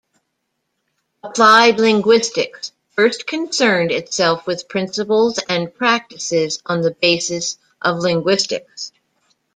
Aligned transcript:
Applied 1.21 1.77
linguistics 1.79 2.71
first 2.95 3.27
concerned 3.27 3.91
itself 3.91 4.47
with 4.47 4.67
principles 4.67 5.37
and 5.47 5.71
practices 5.71 6.59
on 6.65 6.81
the 6.81 6.95
basis 6.99 7.59
of 7.83 7.97
linguistics. 7.99 8.91